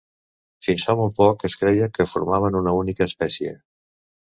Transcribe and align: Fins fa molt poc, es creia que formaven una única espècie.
Fins 0.67 0.85
fa 0.87 0.95
molt 1.01 1.13
poc, 1.21 1.47
es 1.51 1.57
creia 1.65 1.91
que 1.99 2.11
formaven 2.17 2.61
una 2.65 2.77
única 2.83 3.11
espècie. 3.13 3.59